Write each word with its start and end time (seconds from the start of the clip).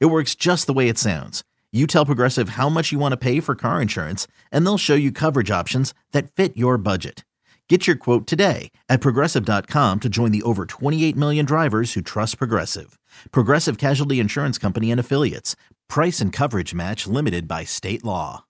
It 0.00 0.06
works 0.06 0.34
just 0.34 0.66
the 0.66 0.72
way 0.72 0.88
it 0.88 0.98
sounds. 0.98 1.42
You 1.72 1.86
tell 1.86 2.04
Progressive 2.06 2.50
how 2.50 2.68
much 2.68 2.92
you 2.92 2.98
want 2.98 3.12
to 3.12 3.16
pay 3.16 3.40
for 3.40 3.54
car 3.54 3.80
insurance, 3.80 4.26
and 4.50 4.64
they'll 4.66 4.78
show 4.78 4.94
you 4.94 5.10
coverage 5.10 5.50
options 5.50 5.94
that 6.12 6.30
fit 6.30 6.56
your 6.56 6.76
budget. 6.76 7.24
Get 7.68 7.86
your 7.86 7.96
quote 7.96 8.26
today 8.26 8.70
at 8.90 9.00
progressive.com 9.00 10.00
to 10.00 10.08
join 10.10 10.30
the 10.30 10.42
over 10.42 10.66
28 10.66 11.16
million 11.16 11.46
drivers 11.46 11.94
who 11.94 12.02
trust 12.02 12.36
Progressive. 12.36 12.98
Progressive 13.30 13.78
Casualty 13.78 14.20
Insurance 14.20 14.58
Company 14.58 14.90
and 14.90 15.00
Affiliates. 15.00 15.56
Price 15.88 16.20
and 16.20 16.34
coverage 16.34 16.74
match 16.74 17.06
limited 17.06 17.48
by 17.48 17.64
state 17.64 18.04
law. 18.04 18.44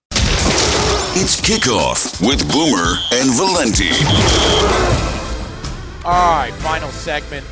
It's 1.15 1.39
kickoff 1.39 2.19
with 2.27 2.41
Boomer 2.51 2.97
and 3.13 3.31
Valenti. 3.37 3.91
All 6.03 6.35
right, 6.35 6.53
final 6.55 6.89
segment. 6.89 7.45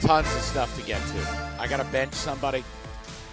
Tons 0.00 0.26
of 0.26 0.42
stuff 0.42 0.78
to 0.78 0.84
get 0.86 1.00
to. 1.00 1.58
I 1.58 1.66
got 1.68 1.78
to 1.78 1.90
bench 1.90 2.12
somebody. 2.12 2.64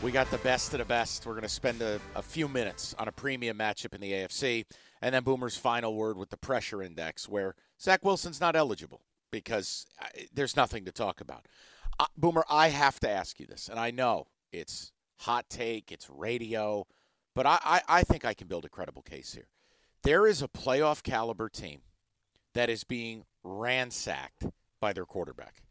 We 0.01 0.11
got 0.13 0.31
the 0.31 0.37
best 0.37 0.73
of 0.73 0.79
the 0.79 0.85
best. 0.85 1.25
We're 1.25 1.33
going 1.33 1.43
to 1.43 1.49
spend 1.49 1.81
a, 1.81 1.99
a, 2.15 2.21
few 2.21 2.47
minutes 2.47 2.95
on 2.97 3.09
a 3.09 3.11
premium 3.11 3.57
matchup 3.57 3.93
in 3.93 3.99
the 3.99 4.13
AFC, 4.13 4.65
and 5.01 5.13
then 5.13 5.23
Boomer's 5.23 5.57
final 5.57 5.93
word 5.93 6.15
with 6.15 6.29
the 6.29 6.37
pressure 6.37 6.81
index, 6.81 7.27
where 7.27 7.53
Zach 7.81 8.05
Wilson's 8.05 8.39
not 8.39 8.55
eligible 8.55 9.01
because 9.29 9.87
uh, 10.01 10.05
there's 10.33 10.55
nothing 10.55 10.85
to 10.85 10.93
talk 10.93 11.19
about. 11.19 11.47
Uh, 11.99 12.05
Boomer, 12.17 12.45
I 12.49 12.69
have 12.69 13.01
to 13.01 13.09
ask 13.09 13.41
you 13.41 13.45
this, 13.45 13.67
and 13.67 13.77
I 13.77 13.91
know 13.91 14.27
it's 14.53 14.93
hot 15.17 15.49
take, 15.49 15.91
it's 15.91 16.09
radio, 16.09 16.87
but 17.35 17.45
I, 17.45 17.59
I, 17.61 17.81
I 17.89 18.03
think 18.03 18.23
I 18.23 18.33
can 18.33 18.47
build 18.47 18.63
a 18.63 18.69
credible 18.69 19.01
case 19.01 19.33
here. 19.33 19.49
There 20.03 20.25
is 20.25 20.41
a 20.41 20.47
playoff 20.47 21.03
caliber 21.03 21.49
team 21.49 21.81
that 22.53 22.69
is 22.69 22.85
being 22.85 23.25
ransacked 23.43 24.45
by 24.79 24.93
their 24.93 25.05
quarterback. 25.05 25.61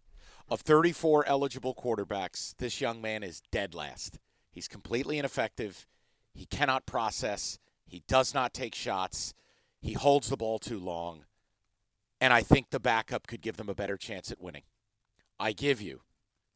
Of 0.51 0.63
34 0.63 1.27
eligible 1.27 1.75
quarterbacks, 1.75 2.57
this 2.57 2.81
young 2.81 3.03
man 3.03 3.23
is 3.23 3.43
dead 3.53 3.75
last. 3.75 4.19
He's 4.51 4.67
completely 4.67 5.19
ineffective. 5.19 5.87
He 6.35 6.47
cannot 6.47 6.87
process. 6.87 7.59
He 7.87 8.03
does 8.09 8.33
not 8.33 8.55
take 8.55 8.75
shots. 8.75 9.35
He 9.83 9.93
holds 9.93 10.31
the 10.31 10.39
ball 10.39 10.59
too 10.59 10.79
long. 10.79 11.25
And 12.21 12.33
I 12.33 12.43
think 12.43 12.71
the 12.71 12.81
backup 12.81 13.27
could 13.27 13.43
give 13.43 13.59
them 13.59 13.69
a 13.69 13.75
better 13.75 13.99
chance 13.99 14.31
at 14.31 14.41
winning. 14.41 14.63
I 15.39 15.53
give 15.53 15.83
you 15.83 16.01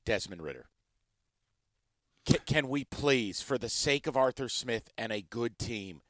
Desmond 0.07 0.43
Ridder. 0.43 0.67
Can, 2.25 2.39
can 2.47 2.69
we 2.69 2.85
please, 2.85 3.43
for 3.43 3.59
the 3.59 3.69
sake 3.69 4.07
of 4.07 4.17
Arthur 4.17 4.49
Smith 4.49 4.91
and 4.97 5.13
a 5.13 5.21
good 5.21 5.59
team, 5.59 6.01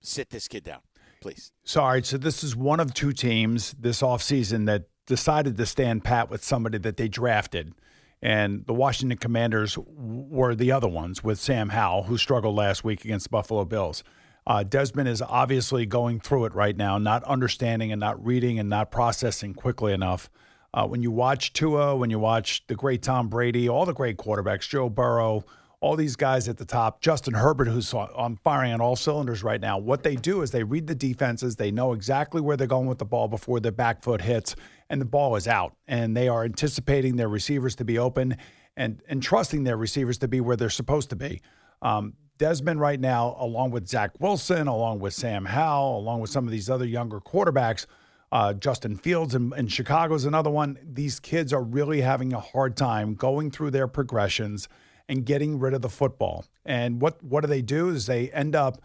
sit 0.00 0.30
this 0.30 0.48
kid 0.48 0.64
down? 0.64 0.80
Please. 1.20 1.52
Sorry. 1.64 2.02
So 2.02 2.18
this 2.18 2.42
is 2.42 2.56
one 2.56 2.80
of 2.80 2.92
two 2.92 3.12
teams 3.12 3.74
this 3.78 4.02
offseason 4.02 4.66
that 4.66 4.84
decided 5.10 5.56
to 5.56 5.66
stand 5.66 6.04
pat 6.04 6.30
with 6.30 6.44
somebody 6.44 6.78
that 6.78 6.96
they 6.96 7.08
drafted. 7.08 7.74
And 8.22 8.64
the 8.66 8.72
Washington 8.72 9.18
Commanders 9.18 9.76
were 9.76 10.54
the 10.54 10.70
other 10.70 10.86
ones 10.86 11.24
with 11.24 11.40
Sam 11.40 11.70
Howell, 11.70 12.04
who 12.04 12.16
struggled 12.16 12.54
last 12.54 12.84
week 12.84 13.04
against 13.04 13.28
Buffalo 13.28 13.64
Bills. 13.64 14.04
Uh, 14.46 14.62
Desmond 14.62 15.08
is 15.08 15.20
obviously 15.20 15.84
going 15.84 16.20
through 16.20 16.44
it 16.44 16.54
right 16.54 16.76
now, 16.76 16.96
not 16.96 17.24
understanding 17.24 17.90
and 17.90 17.98
not 17.98 18.24
reading 18.24 18.60
and 18.60 18.70
not 18.70 18.92
processing 18.92 19.52
quickly 19.52 19.92
enough. 19.92 20.30
Uh, 20.72 20.86
when 20.86 21.02
you 21.02 21.10
watch 21.10 21.52
Tua, 21.52 21.96
when 21.96 22.10
you 22.10 22.20
watch 22.20 22.64
the 22.68 22.76
great 22.76 23.02
Tom 23.02 23.28
Brady, 23.28 23.68
all 23.68 23.84
the 23.84 23.92
great 23.92 24.16
quarterbacks, 24.16 24.68
Joe 24.68 24.88
Burrow, 24.88 25.44
all 25.80 25.96
these 25.96 26.14
guys 26.14 26.46
at 26.48 26.58
the 26.58 26.64
top, 26.64 27.00
Justin 27.00 27.32
Herbert, 27.32 27.66
who's 27.66 27.92
on 27.94 28.36
firing 28.44 28.72
on 28.74 28.82
all 28.82 28.96
cylinders 28.96 29.42
right 29.42 29.60
now, 29.60 29.78
what 29.78 30.02
they 30.02 30.14
do 30.14 30.42
is 30.42 30.50
they 30.50 30.62
read 30.62 30.86
the 30.86 30.94
defenses. 30.94 31.56
They 31.56 31.70
know 31.70 31.94
exactly 31.94 32.42
where 32.42 32.56
they're 32.56 32.66
going 32.66 32.86
with 32.86 32.98
the 32.98 33.06
ball 33.06 33.28
before 33.28 33.60
the 33.60 33.72
back 33.72 34.02
foot 34.02 34.20
hits, 34.20 34.54
and 34.90 35.00
the 35.00 35.06
ball 35.06 35.36
is 35.36 35.48
out. 35.48 35.74
And 35.88 36.14
they 36.14 36.28
are 36.28 36.44
anticipating 36.44 37.16
their 37.16 37.28
receivers 37.28 37.74
to 37.76 37.84
be 37.84 37.98
open 37.98 38.36
and, 38.76 39.02
and 39.08 39.22
trusting 39.22 39.64
their 39.64 39.78
receivers 39.78 40.18
to 40.18 40.28
be 40.28 40.40
where 40.40 40.56
they're 40.56 40.68
supposed 40.68 41.08
to 41.10 41.16
be. 41.16 41.40
Um, 41.80 42.12
Desmond, 42.36 42.80
right 42.80 43.00
now, 43.00 43.36
along 43.38 43.70
with 43.70 43.88
Zach 43.88 44.12
Wilson, 44.20 44.66
along 44.66 45.00
with 45.00 45.14
Sam 45.14 45.46
Howell, 45.46 45.98
along 45.98 46.20
with 46.20 46.30
some 46.30 46.44
of 46.44 46.50
these 46.50 46.68
other 46.68 46.86
younger 46.86 47.20
quarterbacks, 47.20 47.86
uh, 48.32 48.52
Justin 48.52 48.96
Fields 48.96 49.34
in, 49.34 49.52
in 49.56 49.66
Chicago 49.66 50.14
is 50.14 50.26
another 50.26 50.50
one. 50.50 50.78
These 50.82 51.20
kids 51.20 51.52
are 51.52 51.62
really 51.62 52.02
having 52.02 52.32
a 52.32 52.40
hard 52.40 52.76
time 52.76 53.14
going 53.14 53.50
through 53.50 53.72
their 53.72 53.88
progressions 53.88 54.68
and 55.10 55.26
getting 55.26 55.58
rid 55.58 55.74
of 55.74 55.82
the 55.82 55.88
football. 55.88 56.44
And 56.64 57.00
what 57.02 57.22
what 57.22 57.40
do 57.40 57.48
they 57.48 57.62
do 57.62 57.88
is 57.88 58.06
they 58.06 58.30
end 58.30 58.54
up 58.54 58.80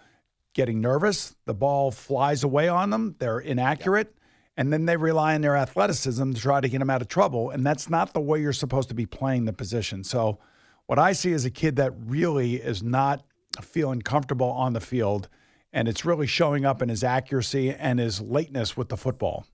getting 0.54 0.82
nervous. 0.82 1.36
The 1.46 1.54
ball 1.54 1.92
flies 1.92 2.44
away 2.44 2.68
on 2.68 2.90
them. 2.90 3.16
They're 3.20 3.40
inaccurate. 3.40 4.14
And 4.58 4.74
then 4.74 4.86
they 4.86 4.98
rely 4.98 5.36
on 5.36 5.42
their 5.42 5.56
athleticism 5.56 6.32
to 6.32 6.42
try 6.42 6.62
to 6.62 6.68
get 6.68 6.80
them 6.80 6.90
out 6.90 7.02
of 7.02 7.10
trouble. 7.10 7.52
And 7.52 7.66
that's 7.66 7.90
not 7.90 8.14
the 8.14 8.22
way 8.22 8.42
you're 8.42 8.54
supposed 8.54 8.90
to 8.90 8.96
be 8.96 9.06
playing 9.06 9.46
the 9.46 9.54
position. 9.54 10.04
So, 10.04 10.40
what 10.88 10.98
I 10.98 11.14
see 11.14 11.32
is 11.32 11.46
a 11.46 11.50
kid 11.50 11.76
that 11.76 11.94
really 12.06 12.56
is 12.56 12.82
not 12.82 13.24
feeling 13.62 14.02
comfortable 14.02 14.50
on 14.50 14.74
the 14.74 14.80
field. 14.80 15.30
And 15.74 15.88
it's 15.88 16.06
really 16.06 16.28
showing 16.28 16.66
up 16.66 16.82
in 16.82 16.90
his 16.90 17.04
accuracy 17.04 17.72
and 17.72 18.00
his 18.00 18.22
lateness 18.22 18.78
with 18.78 18.90
the 18.90 18.98
football. 18.98 19.46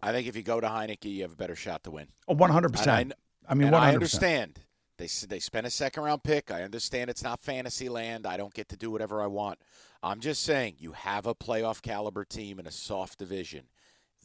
I 0.00 0.12
think 0.12 0.28
if 0.28 0.36
you 0.36 0.42
go 0.42 0.60
to 0.60 0.66
Heinicke, 0.68 1.04
you 1.04 1.22
have 1.22 1.32
a 1.32 1.36
better 1.36 1.56
shot 1.56 1.82
to 1.84 1.90
win. 1.90 2.06
Oh, 2.28 2.36
100%. 2.36 2.86
I, 2.86 3.06
I 3.48 3.54
mean, 3.54 3.72
100%. 3.72 3.74
I 3.74 3.94
understand 3.94 4.60
they 4.98 5.08
they 5.28 5.38
spent 5.38 5.66
a 5.66 5.70
second 5.70 6.02
round 6.02 6.22
pick. 6.22 6.50
I 6.50 6.62
understand 6.62 7.10
it's 7.10 7.22
not 7.22 7.40
fantasy 7.40 7.88
land. 7.88 8.26
I 8.26 8.36
don't 8.36 8.54
get 8.54 8.68
to 8.70 8.76
do 8.76 8.90
whatever 8.90 9.22
I 9.22 9.26
want. 9.26 9.58
I'm 10.02 10.20
just 10.20 10.42
saying 10.42 10.76
you 10.78 10.92
have 10.92 11.26
a 11.26 11.34
playoff 11.34 11.82
caliber 11.82 12.24
team 12.24 12.58
in 12.58 12.66
a 12.66 12.70
soft 12.70 13.18
division. 13.18 13.64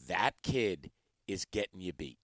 That 0.07 0.35
kid 0.43 0.91
is 1.27 1.45
getting 1.45 1.81
you 1.81 1.93
beat. 1.93 2.17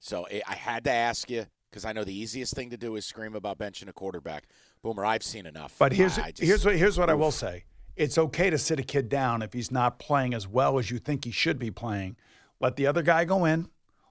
So 0.00 0.24
eh, 0.24 0.40
I 0.46 0.54
had 0.54 0.84
to 0.84 0.90
ask 0.90 1.30
you 1.30 1.46
because 1.70 1.84
I 1.84 1.92
know 1.92 2.04
the 2.04 2.16
easiest 2.16 2.54
thing 2.54 2.70
to 2.70 2.76
do 2.76 2.96
is 2.96 3.04
scream 3.04 3.34
about 3.34 3.58
benching 3.58 3.88
a 3.88 3.92
quarterback. 3.92 4.44
Boomer, 4.82 5.04
I've 5.04 5.22
seen 5.22 5.46
enough. 5.46 5.76
But 5.78 5.92
here's 5.92 6.16
just, 6.16 6.38
here's 6.38 6.64
what 6.64 6.76
here's 6.76 6.98
what 6.98 7.08
oof. 7.08 7.12
I 7.12 7.14
will 7.14 7.32
say. 7.32 7.64
It's 7.94 8.16
okay 8.16 8.48
to 8.48 8.56
sit 8.56 8.80
a 8.80 8.82
kid 8.82 9.10
down 9.10 9.42
if 9.42 9.52
he's 9.52 9.70
not 9.70 9.98
playing 9.98 10.32
as 10.32 10.48
well 10.48 10.78
as 10.78 10.90
you 10.90 10.98
think 10.98 11.26
he 11.26 11.30
should 11.30 11.58
be 11.58 11.70
playing. 11.70 12.16
Let 12.58 12.76
the 12.76 12.86
other 12.86 13.02
guy 13.02 13.26
go 13.26 13.44
in. 13.44 13.68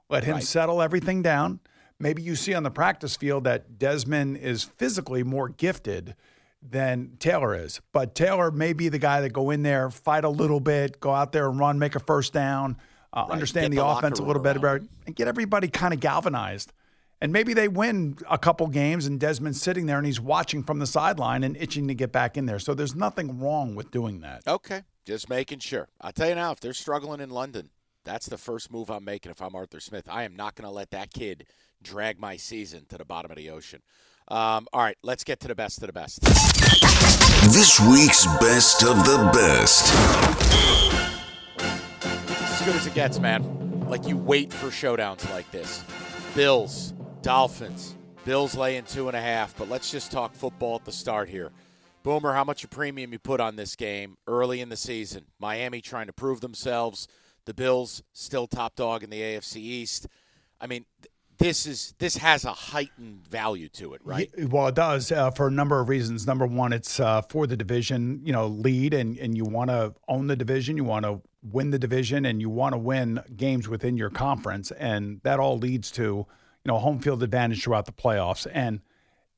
Let 0.08 0.24
him 0.24 0.36
right. 0.36 0.44
settle 0.44 0.82
everything 0.82 1.22
down 1.22 1.62
maybe 2.02 2.22
you 2.22 2.36
see 2.36 2.54
on 2.54 2.64
the 2.64 2.72
practice 2.72 3.16
field 3.16 3.44
that 3.46 3.78
Desmond 3.78 4.38
is 4.38 4.64
physically 4.64 5.24
more 5.24 5.50
gifted 5.50 6.16
than 6.62 7.18
Taylor 7.20 7.56
is. 7.56 7.82
But 7.92 8.16
Taylor 8.16 8.52
may 8.52 8.74
be 8.74 8.90
the 8.90 9.00
guy 9.00 9.22
that 9.22 9.34
go 9.34 9.50
in 9.50 9.64
there, 9.64 9.90
fight 9.90 10.24
a 10.24 10.30
little 10.30 10.60
bit, 10.60 11.00
go 11.00 11.12
out 11.12 11.32
there 11.32 11.50
and 11.50 11.60
run, 11.60 11.80
make 11.80 11.96
a 11.96 12.00
first 12.00 12.34
down, 12.34 12.78
uh, 13.14 13.22
right. 13.22 13.34
understand 13.34 13.74
the, 13.74 13.78
the 13.78 13.86
offense 13.86 14.20
a 14.20 14.24
little 14.24 14.42
better, 14.42 14.82
and 15.06 15.16
get 15.16 15.28
everybody 15.28 15.68
kind 15.68 15.94
of 15.94 16.00
galvanized. 16.00 16.74
And 17.20 17.32
maybe 17.32 17.54
they 17.54 17.68
win 17.68 18.18
a 18.30 18.38
couple 18.38 18.66
games, 18.68 19.06
and 19.06 19.20
Desmond's 19.20 19.62
sitting 19.62 19.86
there 19.86 19.98
and 19.98 20.08
he's 20.08 20.20
watching 20.20 20.64
from 20.64 20.80
the 20.80 20.88
sideline 20.88 21.44
and 21.44 21.56
itching 21.56 21.88
to 21.88 21.94
get 21.94 22.12
back 22.12 22.36
in 22.36 22.48
there. 22.48 22.58
So 22.58 22.74
there's 22.74 22.96
nothing 22.96 23.40
wrong 23.40 23.76
with 23.76 23.92
doing 23.92 24.22
that. 24.22 24.42
Okay, 24.48 24.82
just 25.06 25.30
making 25.30 25.60
sure. 25.60 25.88
I'll 26.00 26.12
tell 26.12 26.30
you 26.30 26.36
now, 26.36 26.52
if 26.52 26.60
they're 26.60 26.74
struggling 26.74 27.22
in 27.22 27.30
London, 27.30 27.70
that's 28.04 28.26
the 28.26 28.40
first 28.40 28.72
move 28.72 28.90
I'm 28.90 29.04
making 29.04 29.32
if 29.32 29.40
I'm 29.40 29.56
Arthur 29.56 29.80
Smith. 29.80 30.08
I 30.10 30.24
am 30.24 30.36
not 30.36 30.56
going 30.56 30.68
to 30.68 30.74
let 30.74 30.90
that 30.92 31.14
kid 31.14 31.46
drag 31.84 32.20
my 32.20 32.38
season 32.38 32.86
to 32.90 32.98
the 32.98 33.06
bottom 33.06 33.32
of 33.32 33.38
the 33.38 33.50
ocean. 33.50 33.82
Um, 34.28 34.68
all 34.72 34.82
right, 34.82 34.98
let's 35.04 35.24
get 35.24 35.40
to 35.42 35.48
the 35.48 35.56
best 35.56 35.82
of 35.82 35.88
the 35.88 35.94
best. 35.94 36.22
This 37.52 37.80
week's 37.80 38.26
best 38.40 38.84
of 38.84 38.98
the 39.04 39.30
best. 39.34 39.94
As 41.60 42.62
good 42.66 42.76
as 42.76 42.88
it 42.88 42.94
gets, 42.94 43.20
man. 43.20 43.90
Like 43.90 44.08
you 44.08 44.16
wait 44.16 44.54
for 44.54 44.68
showdowns 44.68 45.30
like 45.32 45.50
this. 45.52 45.84
Bills, 46.34 46.94
Dolphins. 47.22 47.96
Bills 48.24 48.56
laying 48.56 48.84
two 48.84 49.08
and 49.08 49.18
a 49.18 49.22
half, 49.22 49.58
but 49.58 49.68
let's 49.68 49.92
just 49.92 50.12
talk 50.12 50.34
football 50.34 50.76
at 50.76 50.86
the 50.86 50.92
start 50.92 51.28
here. 51.28 51.52
Boomer, 52.04 52.34
how 52.34 52.44
much 52.44 52.64
a 52.64 52.68
premium 52.68 53.14
you 53.14 53.20
put 53.20 53.40
on 53.40 53.56
this 53.56 53.76
game 53.76 54.16
early 54.28 54.62
in 54.62 54.70
the 54.70 54.78
season? 54.78 55.26
Miami 55.40 55.82
trying 55.82 56.08
to 56.08 56.14
prove 56.14 56.42
themselves. 56.42 57.08
The 57.46 57.54
Bills 57.54 58.02
still 58.14 58.48
top 58.48 58.76
dog 58.76 59.04
in 59.04 59.10
the 59.10 59.22
AFC 59.22 59.58
East. 59.58 60.08
I 60.60 60.68
mean, 60.68 60.86
this 61.42 61.66
is 61.66 61.94
this 61.98 62.18
has 62.18 62.46
a 62.46 62.54
heightened 62.54 63.28
value 63.28 63.68
to 63.70 63.94
it, 63.94 64.02
right? 64.04 64.30
Well, 64.38 64.68
it 64.68 64.76
does 64.76 65.12
uh, 65.12 65.32
for 65.32 65.48
a 65.48 65.52
number 65.52 65.80
of 65.80 65.90
reasons. 65.90 66.28
Number 66.28 66.46
one, 66.46 66.72
it's 66.74 67.00
uh, 67.00 67.22
for 67.24 67.48
the 67.48 67.58
division, 67.58 68.22
you 68.24 68.32
know, 68.32 68.48
lead, 68.48 68.94
and 68.94 69.18
and 69.18 69.36
you 69.36 69.46
want 69.46 69.70
to 69.70 69.94
own 70.08 70.28
the 70.28 70.36
division, 70.36 70.78
you 70.78 70.84
want 70.84 71.06
to 71.06 71.22
win 71.44 71.72
the 71.72 71.80
division, 71.80 72.26
and 72.26 72.40
you 72.40 72.50
want 72.50 72.74
to 72.74 72.78
win 72.78 73.22
games 73.36 73.68
within 73.68 73.98
your 73.98 74.10
conference, 74.10 74.72
and 74.72 75.20
that 75.24 75.40
all 75.40 75.58
leads 75.58 75.92
to 75.92 76.04
you 76.04 76.28
know 76.66 76.78
home 76.78 77.00
field 77.00 77.24
advantage 77.24 77.64
throughout 77.64 77.86
the 77.86 77.92
playoffs. 77.92 78.48
And 78.52 78.82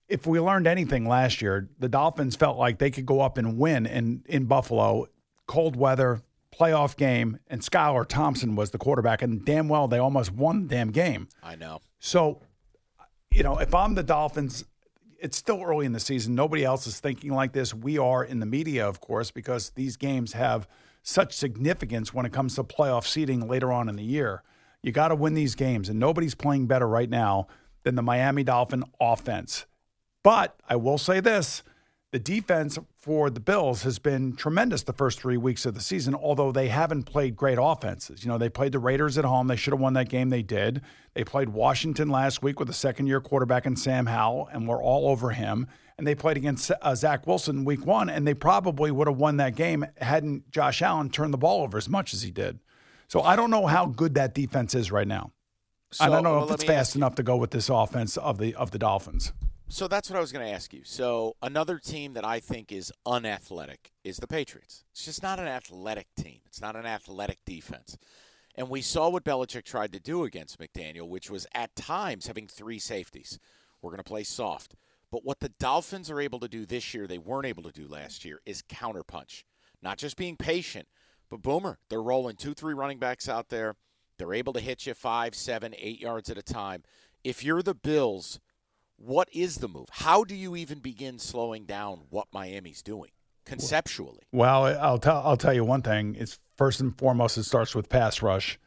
if 0.08 0.28
we 0.28 0.40
learned 0.40 0.68
anything 0.68 1.08
last 1.08 1.42
year, 1.42 1.70
the 1.80 1.90
Dolphins 1.90 2.36
felt 2.36 2.58
like 2.58 2.78
they 2.78 2.92
could 2.92 3.06
go 3.06 3.22
up 3.22 3.38
and 3.38 3.58
win 3.58 3.86
in, 3.86 4.24
in 4.28 4.46
Buffalo, 4.46 5.08
cold 5.48 5.76
weather, 5.76 6.22
playoff 6.58 6.96
game, 6.96 7.40
and 7.48 7.62
Skylar 7.62 8.08
Thompson 8.08 8.56
was 8.56 8.72
the 8.72 8.78
quarterback, 8.78 9.22
and 9.22 9.44
damn 9.46 9.68
well 9.68 9.88
they 9.88 9.98
almost 9.98 10.32
won 10.32 10.68
the 10.68 10.76
damn 10.76 10.92
game. 10.92 11.28
I 11.42 11.56
know. 11.56 11.82
So, 12.00 12.42
you 13.32 13.44
know, 13.44 13.58
if 13.58 13.74
I'm 13.74 13.96
the 13.96 14.04
Dolphins, 14.04 14.66
it's 15.20 15.38
still 15.38 15.62
early 15.64 15.86
in 15.86 15.94
the 15.94 16.00
season. 16.00 16.36
Nobody 16.36 16.64
else 16.64 16.86
is 16.86 17.00
thinking 17.00 17.32
like 17.32 17.54
this. 17.54 17.74
We 17.74 17.98
are 17.98 18.24
in 18.24 18.40
the 18.40 18.46
media, 18.46 18.88
of 18.88 19.00
course, 19.00 19.32
because 19.32 19.72
these 19.72 19.98
games 19.98 20.34
have 20.34 20.68
such 21.02 21.34
significance 21.34 22.14
when 22.14 22.26
it 22.26 22.34
comes 22.34 22.56
to 22.56 22.64
playoff 22.64 23.06
seeding 23.06 23.48
later 23.48 23.72
on 23.72 23.90
in 23.90 23.96
the 23.96 24.04
year. 24.04 24.44
You 24.82 24.92
got 24.92 25.10
to 25.10 25.16
win 25.16 25.34
these 25.34 25.56
games, 25.56 25.90
and 25.90 26.00
nobody's 26.00 26.36
playing 26.36 26.68
better 26.68 26.88
right 26.88 27.10
now 27.10 27.48
than 27.84 27.96
the 27.96 28.02
Miami 28.02 28.44
Dolphin 28.44 28.84
offense. 29.00 29.66
But 30.24 30.58
I 30.68 30.76
will 30.76 30.98
say 30.98 31.20
this 31.20 31.64
the 32.13 32.19
defense 32.19 32.77
for 33.00 33.31
the 33.31 33.39
Bills 33.39 33.81
has 33.81 33.98
been 33.98 34.36
tremendous 34.36 34.83
the 34.83 34.94
first 34.94 35.19
three 35.19 35.36
weeks 35.36 35.65
of 35.65 35.74
the 35.74 35.81
season, 35.81 36.13
although 36.13 36.51
they 36.51 36.68
haven't 36.68 37.06
played 37.06 37.36
great 37.36 37.57
offenses. 37.60 38.24
You 38.24 38.30
know, 38.30 38.38
they 38.38 38.50
played 38.50 38.71
the 38.71 38.77
Raiders 38.77 39.18
at 39.18 39.25
home. 39.25 39.48
They 39.48 39.56
should 39.56 39.74
have 39.74 39.80
won 39.80 39.94
that 39.94 40.10
game. 40.10 40.30
They 40.30 40.44
did. 40.44 40.81
They 41.15 41.24
played 41.24 41.50
Washington 41.50 42.10
last 42.10 42.44
week 42.44 42.60
with 42.60 42.69
a 42.69 42.74
second 42.74 43.07
year 43.07 43.19
quarterback 43.19 43.65
in 43.65 43.75
Sam 43.75 44.06
Howell, 44.06 44.48
and 44.54 44.68
we're 44.68 44.81
all 44.81 45.10
over 45.10 45.31
him. 45.31 45.65
And 45.98 46.06
they 46.06 46.13
played 46.13 46.38
against 46.38 46.71
uh, 46.83 46.94
Zach 46.94 47.25
Wilson 47.25 47.65
week 47.65 47.83
one, 47.83 48.10
and 48.10 48.27
they 48.27 48.36
probably 48.36 48.92
would 48.92 49.07
have 49.07 49.18
won 49.18 49.38
that 49.38 49.56
game 49.56 49.83
hadn't 49.98 50.51
Josh 50.51 50.83
Allen 50.83 51.10
turned 51.10 51.33
the 51.33 51.39
ball 51.39 51.63
over 51.63 51.80
as 51.80 51.89
much 51.89 52.13
as 52.13 52.21
he 52.21 52.30
did. 52.30 52.60
So 53.07 53.24
I 53.24 53.36
don't 53.36 53.50
know 53.50 53.65
how 53.65 53.88
good 53.88 54.13
that 54.13 54.36
defense 54.36 54.75
is 54.75 54.92
right 54.92 55.07
now. 55.07 55.31
So, 55.92 56.06
I 56.06 56.10
don't 56.10 56.24
know 56.24 56.38
well, 56.38 56.45
if 56.45 56.54
it's 56.54 56.63
fast 56.63 56.95
enough 56.95 57.15
to 57.15 57.24
go 57.24 57.38
with 57.38 57.50
this 57.50 57.69
offense 57.69 58.18
of 58.18 58.38
the 58.38 58.54
of 58.54 58.69
the 58.69 58.77
Dolphins. 58.77 59.33
So 59.74 59.88
that's 59.88 60.08
what 60.08 60.18
I 60.18 60.20
was 60.20 60.31
going 60.31 60.46
to 60.46 60.54
ask 60.54 60.72
you. 60.72 60.81
So 60.84 61.36
another 61.42 61.80
team 61.80 62.14
that 62.14 62.24
I 62.24 62.40
think 62.40 62.72
is 62.72 62.94
unathletic 63.08 63.92
is 64.04 64.18
the 64.18 64.28
Patriots. 64.28 64.84
It's 64.92 65.04
just 65.04 65.24
not 65.24 65.40
an 65.40 65.48
athletic 65.48 66.06
team. 66.16 66.42
It's 66.46 66.62
not 66.62 66.75
an 66.75 66.86
athletic 66.86 67.40
defense. 67.44 67.98
And 68.54 68.70
we 68.70 68.84
saw 68.84 69.10
what 69.10 69.24
Belichick 69.24 69.64
tried 69.64 69.92
to 69.94 70.00
do 70.00 70.25
against 70.25 70.60
McDaniel, 70.60 71.08
which 71.10 71.31
was 71.31 71.48
at 71.56 71.75
times 71.75 72.28
having 72.28 72.46
three 72.46 72.78
safeties. 72.78 73.40
We're 73.81 73.90
going 73.90 73.98
to 73.98 74.04
play 74.04 74.24
soft. 74.24 74.75
But 75.12 75.25
what 75.25 75.40
the 75.40 75.50
Dolphins 75.50 76.12
are 76.12 76.22
able 76.22 76.40
to 76.42 76.48
do 76.48 76.68
this 76.68 76.94
year, 76.94 77.08
they 77.08 77.18
weren't 77.18 77.48
able 77.48 77.64
to 77.64 77.72
do 77.72 77.88
last 77.88 78.24
year, 78.24 78.42
is 78.46 78.62
counterpunch. 78.62 79.44
Not 79.81 79.98
just 79.98 80.18
being 80.18 80.38
patient, 80.38 80.88
but 81.31 81.42
boomer. 81.42 81.80
They're 81.90 82.00
rolling 82.00 82.36
two, 82.36 82.54
three 82.54 82.75
running 82.75 83.00
backs 83.00 83.28
out 83.28 83.50
there. 83.50 83.75
They're 84.20 84.36
able 84.36 84.54
to 84.54 84.60
hit 84.60 84.86
you 84.86 84.94
five, 84.94 85.34
seven, 85.34 85.74
eight 85.80 86.00
yards 86.00 86.30
at 86.30 86.38
a 86.38 86.44
time. 86.44 86.84
If 87.24 87.44
you're 87.44 87.64
the 87.64 87.74
Bills, 87.74 88.40
what 89.06 89.28
is 89.34 89.58
the 89.58 89.68
move? 89.68 89.88
How 89.92 90.24
do 90.24 90.36
you 90.36 90.56
even 90.56 90.80
begin 90.80 91.20
slowing 91.20 91.66
down 91.66 92.02
what 92.10 92.28
Miami's 92.34 92.82
doing 92.82 93.12
conceptually? 93.46 94.22
Well, 94.32 94.66
I'll 94.80 94.98
tell 94.98 95.22
I'll 95.26 95.38
tell 95.38 95.54
you 95.54 95.64
one 95.64 95.82
thing. 95.82 96.16
It's 96.18 96.40
first 96.58 96.80
and 96.80 96.98
foremost 96.98 97.38
it 97.38 97.44
starts 97.44 97.76
with 97.76 97.90
pass 97.90 98.22
rush. 98.22 98.60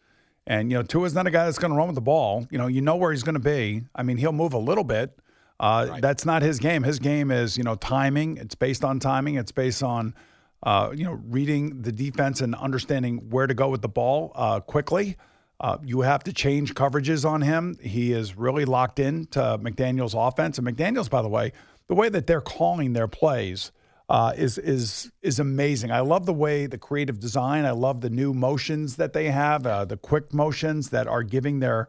And 0.46 0.70
you 0.70 0.76
know, 0.76 0.82
Tua's 0.82 1.14
not 1.14 1.26
a 1.26 1.30
guy 1.30 1.44
that's 1.46 1.58
going 1.58 1.72
to 1.72 1.76
run 1.76 1.88
with 1.88 1.96
the 1.96 2.00
ball. 2.02 2.46
You 2.50 2.58
know, 2.58 2.66
you 2.66 2.80
know 2.80 2.96
where 2.96 3.10
he's 3.12 3.22
going 3.22 3.34
to 3.34 3.40
be. 3.40 3.82
I 3.94 4.02
mean, 4.02 4.16
he'll 4.16 4.32
move 4.32 4.52
a 4.52 4.58
little 4.58 4.84
bit. 4.84 5.18
Uh, 5.58 5.86
Right. 5.88 6.02
That's 6.02 6.26
not 6.26 6.42
his 6.42 6.58
game. 6.58 6.82
His 6.82 6.98
game 6.98 7.30
is 7.30 7.56
you 7.56 7.64
know 7.64 7.74
timing. 7.76 8.36
It's 8.36 8.54
based 8.54 8.84
on 8.84 9.00
timing. 9.00 9.36
It's 9.36 9.52
based 9.52 9.82
on 9.82 10.14
uh, 10.62 10.92
you 10.94 11.04
know 11.04 11.18
reading 11.28 11.82
the 11.82 11.92
defense 11.92 12.42
and 12.42 12.54
understanding 12.54 13.30
where 13.30 13.46
to 13.46 13.54
go 13.54 13.70
with 13.70 13.82
the 13.82 13.88
ball 13.88 14.32
uh, 14.34 14.60
quickly. 14.60 15.16
Uh, 15.58 15.78
you 15.84 16.02
have 16.02 16.22
to 16.24 16.32
change 16.32 16.74
coverages 16.74 17.28
on 17.28 17.40
him. 17.40 17.78
He 17.80 18.12
is 18.12 18.36
really 18.36 18.64
locked 18.64 18.98
in 18.98 19.26
to 19.28 19.58
McDaniel's 19.62 20.14
offense. 20.14 20.58
And 20.58 20.66
McDaniel's, 20.66 21.08
by 21.08 21.22
the 21.22 21.28
way, 21.28 21.52
the 21.86 21.94
way 21.94 22.08
that 22.08 22.26
they're 22.26 22.40
calling 22.40 22.92
their 22.92 23.08
plays 23.08 23.72
uh, 24.08 24.32
is 24.36 24.58
is 24.58 25.10
is 25.22 25.40
amazing. 25.40 25.90
I 25.90 26.00
love 26.00 26.26
the 26.26 26.34
way 26.34 26.66
the 26.66 26.78
creative 26.78 27.18
design. 27.18 27.64
I 27.64 27.72
love 27.72 28.00
the 28.00 28.10
new 28.10 28.32
motions 28.32 28.96
that 28.96 29.12
they 29.12 29.30
have, 29.30 29.66
uh, 29.66 29.84
the 29.84 29.96
quick 29.96 30.32
motions 30.32 30.90
that 30.90 31.06
are 31.08 31.22
giving 31.22 31.60
their 31.60 31.88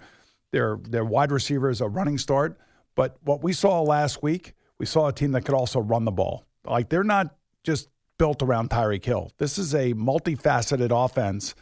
their 0.52 0.78
their 0.78 1.06
wide 1.06 1.32
receivers 1.32 1.82
a 1.82 1.88
running 1.88 2.18
start. 2.18 2.58
But 2.96 3.18
what 3.24 3.44
we 3.44 3.54
saw 3.54 3.82
last 3.82 4.24
week, 4.24 4.54
we 4.80 4.86
saw 4.86 5.08
a 5.08 5.14
team 5.14 5.32
that 5.34 5.42
could 5.46 5.54
also 5.54 5.80
run 5.80 6.06
the 6.06 6.12
ball. 6.12 6.46
Like 6.66 6.90
they're 6.90 7.04
not 7.04 7.36
just 7.64 7.90
built 8.18 8.42
around 8.42 8.72
Tyreek 8.72 9.06
Hill. 9.06 9.32
This 9.38 9.60
is 9.60 9.76
a 9.76 9.94
multifaceted 9.94 10.90
offense 10.92 11.54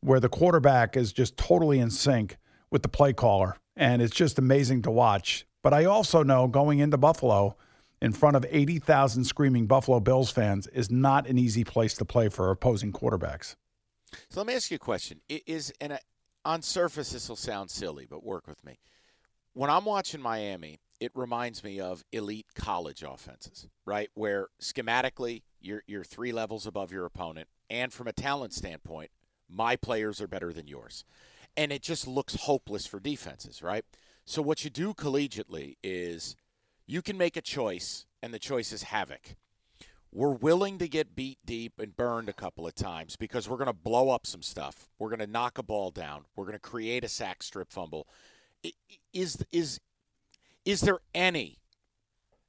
where 0.00 0.20
the 0.20 0.28
quarterback 0.28 0.96
is 0.96 1.12
just 1.12 1.36
totally 1.36 1.78
in 1.78 1.90
sync 1.90 2.36
with 2.70 2.82
the 2.82 2.88
play 2.88 3.12
caller, 3.12 3.56
and 3.76 4.00
it's 4.00 4.14
just 4.14 4.38
amazing 4.38 4.82
to 4.82 4.90
watch. 4.90 5.46
But 5.62 5.74
I 5.74 5.84
also 5.84 6.22
know 6.22 6.46
going 6.48 6.78
into 6.78 6.96
Buffalo 6.96 7.56
in 8.00 8.12
front 8.12 8.36
of 8.36 8.46
80,000 8.48 9.24
screaming 9.24 9.66
Buffalo 9.66 10.00
Bills 10.00 10.30
fans 10.30 10.66
is 10.68 10.90
not 10.90 11.26
an 11.26 11.38
easy 11.38 11.64
place 11.64 11.94
to 11.94 12.04
play 12.04 12.28
for 12.28 12.50
opposing 12.50 12.92
quarterbacks. 12.92 13.56
So 14.30 14.40
let 14.40 14.46
me 14.46 14.54
ask 14.54 14.70
you 14.70 14.76
a 14.76 14.78
question. 14.78 15.20
I- 15.30 15.42
Is 15.46 15.72
and 15.80 15.98
on 16.44 16.62
surface 16.62 17.10
this 17.12 17.28
will 17.28 17.36
sound 17.36 17.70
silly, 17.70 18.06
but 18.08 18.24
work 18.24 18.46
with 18.46 18.64
me. 18.64 18.78
When 19.52 19.68
I'm 19.68 19.84
watching 19.84 20.20
Miami, 20.22 20.80
it 21.00 21.12
reminds 21.14 21.62
me 21.62 21.78
of 21.80 22.02
elite 22.12 22.46
college 22.54 23.02
offenses, 23.02 23.68
right? 23.84 24.08
Where 24.14 24.48
schematically 24.62 25.42
you're 25.60 25.82
you're 25.86 26.04
three 26.04 26.32
levels 26.32 26.66
above 26.66 26.90
your 26.90 27.04
opponent, 27.04 27.48
and 27.68 27.92
from 27.92 28.06
a 28.08 28.12
talent 28.12 28.54
standpoint, 28.54 29.10
my 29.50 29.76
players 29.76 30.20
are 30.20 30.28
better 30.28 30.52
than 30.52 30.68
yours, 30.68 31.04
and 31.56 31.72
it 31.72 31.82
just 31.82 32.06
looks 32.06 32.34
hopeless 32.34 32.86
for 32.86 33.00
defenses, 33.00 33.62
right? 33.62 33.84
So 34.24 34.42
what 34.42 34.64
you 34.64 34.70
do 34.70 34.94
collegiately 34.94 35.76
is 35.82 36.36
you 36.86 37.02
can 37.02 37.18
make 37.18 37.36
a 37.36 37.42
choice, 37.42 38.06
and 38.22 38.32
the 38.32 38.38
choice 38.38 38.72
is 38.72 38.84
havoc 38.84 39.36
we're 40.12 40.30
willing 40.30 40.78
to 40.78 40.88
get 40.88 41.14
beat 41.14 41.38
deep 41.44 41.78
and 41.78 41.96
burned 41.96 42.28
a 42.28 42.32
couple 42.32 42.66
of 42.66 42.74
times 42.74 43.16
because 43.16 43.48
we're 43.48 43.56
going 43.56 43.66
to 43.66 43.72
blow 43.72 44.10
up 44.10 44.26
some 44.26 44.42
stuff. 44.42 44.88
We're 44.98 45.08
going 45.08 45.20
to 45.20 45.26
knock 45.26 45.58
a 45.58 45.62
ball 45.62 45.90
down. 45.90 46.24
We're 46.34 46.44
going 46.44 46.56
to 46.56 46.58
create 46.58 47.04
a 47.04 47.08
sack 47.08 47.42
strip 47.42 47.70
fumble. 47.70 48.08
Is 49.12 49.44
is 49.52 49.80
is 50.64 50.80
there 50.82 50.98
any 51.14 51.58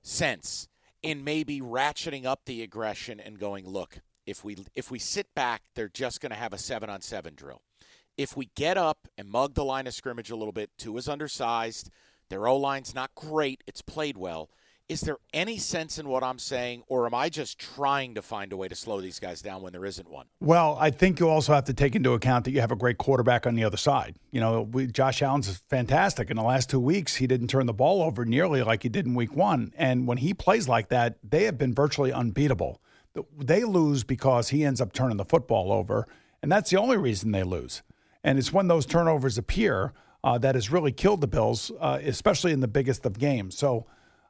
sense 0.01 0.67
in 1.01 1.23
maybe 1.23 1.61
ratcheting 1.61 2.25
up 2.25 2.41
the 2.45 2.61
aggression 2.61 3.19
and 3.19 3.39
going, 3.39 3.67
look, 3.67 3.99
if 4.25 4.43
we 4.43 4.57
if 4.75 4.91
we 4.91 4.99
sit 4.99 5.33
back, 5.35 5.61
they're 5.75 5.89
just 5.89 6.21
going 6.21 6.31
to 6.31 6.37
have 6.37 6.53
a 6.53 6.57
7 6.57 6.89
on 6.89 7.01
7 7.01 7.33
drill. 7.35 7.61
If 8.17 8.35
we 8.35 8.49
get 8.55 8.77
up 8.77 9.07
and 9.17 9.29
mug 9.29 9.53
the 9.53 9.63
line 9.63 9.87
of 9.87 9.93
scrimmage 9.93 10.29
a 10.29 10.35
little 10.35 10.51
bit, 10.51 10.69
Tua 10.77 10.97
is 10.97 11.07
undersized, 11.07 11.89
their 12.29 12.47
O 12.47 12.57
line's 12.57 12.93
not 12.93 13.15
great, 13.15 13.63
it's 13.67 13.81
played 13.81 14.17
well. 14.17 14.49
Is 14.91 15.01
there 15.01 15.19
any 15.33 15.57
sense 15.57 15.97
in 15.97 16.09
what 16.09 16.21
I'm 16.21 16.37
saying, 16.37 16.83
or 16.87 17.05
am 17.05 17.13
I 17.13 17.29
just 17.29 17.57
trying 17.57 18.13
to 18.15 18.21
find 18.21 18.51
a 18.51 18.57
way 18.57 18.67
to 18.67 18.75
slow 18.75 18.99
these 18.99 19.19
guys 19.19 19.41
down 19.41 19.61
when 19.61 19.71
there 19.71 19.85
isn't 19.85 20.09
one? 20.09 20.25
Well, 20.41 20.75
I 20.77 20.89
think 20.89 21.21
you 21.21 21.29
also 21.29 21.53
have 21.53 21.63
to 21.65 21.73
take 21.73 21.95
into 21.95 22.11
account 22.11 22.43
that 22.43 22.51
you 22.51 22.59
have 22.59 22.73
a 22.73 22.75
great 22.75 22.97
quarterback 22.97 23.47
on 23.47 23.55
the 23.55 23.63
other 23.63 23.77
side. 23.77 24.17
You 24.31 24.41
know, 24.41 24.63
we, 24.63 24.87
Josh 24.87 25.21
Allen's 25.21 25.63
fantastic. 25.69 26.29
In 26.29 26.35
the 26.35 26.43
last 26.43 26.69
two 26.69 26.79
weeks, 26.79 27.15
he 27.15 27.25
didn't 27.25 27.47
turn 27.47 27.67
the 27.67 27.73
ball 27.73 28.01
over 28.01 28.25
nearly 28.25 28.63
like 28.63 28.83
he 28.83 28.89
did 28.89 29.05
in 29.05 29.15
week 29.15 29.33
one. 29.33 29.71
And 29.77 30.07
when 30.07 30.17
he 30.17 30.33
plays 30.33 30.67
like 30.67 30.89
that, 30.89 31.19
they 31.23 31.45
have 31.45 31.57
been 31.57 31.73
virtually 31.73 32.11
unbeatable. 32.11 32.81
They 33.37 33.63
lose 33.63 34.03
because 34.03 34.49
he 34.49 34.63
ends 34.63 34.81
up 34.81 34.93
turning 34.93 35.17
the 35.17 35.25
football 35.25 35.71
over. 35.71 36.07
And 36.41 36.51
that's 36.51 36.69
the 36.69 36.77
only 36.77 36.97
reason 36.97 37.31
they 37.31 37.43
lose. 37.43 37.81
And 38.23 38.39
it's 38.39 38.53
when 38.53 38.67
those 38.67 38.85
turnovers 38.85 39.37
appear 39.37 39.93
uh, 40.23 40.37
that 40.39 40.55
has 40.55 40.71
really 40.71 40.91
killed 40.91 41.21
the 41.21 41.27
Bills, 41.27 41.71
uh, 41.79 41.99
especially 42.03 42.51
in 42.51 42.59
the 42.59 42.67
biggest 42.67 43.05
of 43.05 43.17
games. 43.17 43.57
So, 43.57 43.85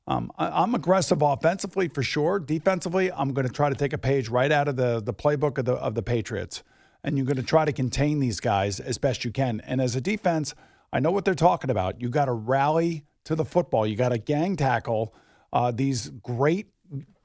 um, 0.08 0.32
I, 0.38 0.64
I'm 0.64 0.74
aggressive 0.74 1.22
offensively 1.22 1.88
for 1.88 2.04
sure. 2.04 2.40
Defensively, 2.40 3.12
I'm 3.12 3.34
going 3.34 3.48
to 3.48 3.54
try 3.54 3.70
to 3.70 3.76
take 3.76 3.94
a 3.94 3.98
page 3.98 4.30
right 4.30 4.52
out 4.52 4.68
of 4.68 4.76
the 4.76 5.02
the 5.02 5.14
playbook 5.14 5.58
of 5.58 5.66
the 5.66 5.74
of 5.74 5.96
the 5.96 6.02
Patriots, 6.02 6.64
and 7.04 7.18
you're 7.18 7.26
going 7.26 7.38
to 7.38 7.44
try 7.44 7.66
to 7.66 7.72
contain 7.72 8.20
these 8.20 8.40
guys 8.40 8.80
as 8.80 8.98
best 8.98 9.24
you 9.24 9.32
can. 9.32 9.62
And 9.62 9.80
as 9.80 9.96
a 9.96 10.02
defense, 10.02 10.56
I 10.92 11.00
know 11.00 11.12
what 11.12 11.24
they're 11.24 11.36
talking 11.36 11.70
about. 11.70 12.02
You 12.02 12.10
got 12.10 12.26
to 12.26 12.34
rally 12.34 13.06
to 13.26 13.36
the 13.36 13.46
football. 13.46 13.86
You 13.86 13.96
got 13.96 14.10
to 14.10 14.18
gang 14.18 14.56
tackle 14.56 15.14
uh, 15.54 15.72
these 15.72 16.10
great 16.10 16.68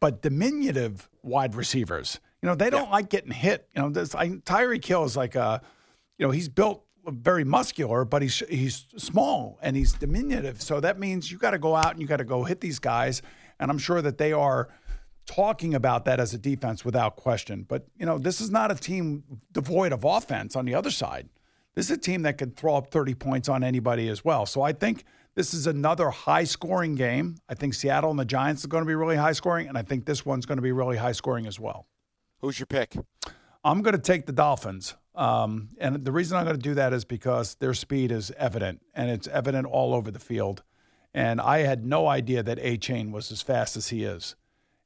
but 0.00 0.22
diminutive 0.22 1.08
wide 1.22 1.54
receivers. 1.54 2.20
You 2.42 2.48
know 2.48 2.54
they 2.54 2.70
don't 2.70 2.90
like 2.90 3.08
getting 3.08 3.32
hit. 3.32 3.68
You 3.74 3.82
know 3.82 3.90
this 3.90 4.14
I, 4.14 4.28
Tyreek 4.28 4.84
Hill 4.84 5.04
is 5.04 5.16
like 5.16 5.34
a, 5.34 5.60
you 6.18 6.26
know 6.26 6.30
he's 6.30 6.48
built 6.48 6.84
very 7.06 7.44
muscular, 7.44 8.04
but 8.04 8.22
he's 8.22 8.38
he's 8.48 8.86
small 8.96 9.58
and 9.62 9.76
he's 9.76 9.92
diminutive. 9.94 10.60
So 10.62 10.80
that 10.80 10.98
means 10.98 11.30
you 11.30 11.38
got 11.38 11.52
to 11.52 11.58
go 11.58 11.74
out 11.74 11.92
and 11.92 12.00
you 12.00 12.06
got 12.06 12.18
to 12.18 12.24
go 12.24 12.44
hit 12.44 12.60
these 12.60 12.78
guys. 12.78 13.22
And 13.58 13.70
I'm 13.70 13.78
sure 13.78 14.02
that 14.02 14.18
they 14.18 14.32
are 14.32 14.68
talking 15.24 15.74
about 15.74 16.04
that 16.04 16.20
as 16.20 16.34
a 16.34 16.38
defense 16.38 16.84
without 16.84 17.16
question. 17.16 17.64
But 17.66 17.86
you 17.98 18.06
know, 18.06 18.18
this 18.18 18.40
is 18.40 18.50
not 18.50 18.70
a 18.70 18.74
team 18.74 19.24
devoid 19.52 19.92
of 19.92 20.04
offense 20.04 20.56
on 20.56 20.64
the 20.64 20.74
other 20.74 20.90
side. 20.90 21.28
This 21.74 21.86
is 21.86 21.96
a 21.96 22.00
team 22.00 22.22
that 22.22 22.38
could 22.38 22.56
throw 22.56 22.76
up 22.76 22.90
30 22.90 23.14
points 23.14 23.48
on 23.48 23.62
anybody 23.62 24.08
as 24.08 24.24
well. 24.24 24.46
So 24.46 24.62
I 24.62 24.72
think 24.72 25.04
this 25.36 25.54
is 25.54 25.66
another 25.66 26.10
high 26.10 26.44
scoring 26.44 26.94
game. 26.96 27.36
I 27.48 27.54
think 27.54 27.74
Seattle 27.74 28.10
and 28.10 28.18
the 28.18 28.24
Giants 28.24 28.64
are 28.64 28.68
going 28.68 28.82
to 28.82 28.88
be 28.88 28.94
really 28.94 29.16
high 29.16 29.32
scoring, 29.32 29.68
and 29.68 29.78
I 29.78 29.82
think 29.82 30.06
this 30.06 30.26
one's 30.26 30.46
going 30.46 30.56
to 30.56 30.62
be 30.62 30.72
really 30.72 30.96
high 30.96 31.12
scoring 31.12 31.46
as 31.46 31.60
well. 31.60 31.86
Who's 32.40 32.58
your 32.58 32.66
pick? 32.66 32.96
I'm 33.62 33.82
going 33.82 33.94
to 33.94 34.00
take 34.02 34.26
the 34.26 34.32
Dolphins. 34.32 34.94
Um, 35.14 35.68
and 35.78 36.04
the 36.04 36.12
reason 36.12 36.36
I'm 36.36 36.44
going 36.44 36.56
to 36.56 36.62
do 36.62 36.74
that 36.74 36.92
is 36.92 37.04
because 37.04 37.54
their 37.56 37.74
speed 37.74 38.12
is 38.12 38.30
evident, 38.32 38.80
and 38.94 39.10
it's 39.10 39.28
evident 39.28 39.66
all 39.66 39.94
over 39.94 40.10
the 40.10 40.18
field. 40.18 40.62
And 41.14 41.40
I 41.40 41.58
had 41.58 41.84
no 41.84 42.06
idea 42.06 42.42
that 42.42 42.58
Achane 42.58 43.10
was 43.10 43.30
as 43.32 43.40
fast 43.42 43.76
as 43.76 43.88
he 43.88 44.04
is. 44.04 44.36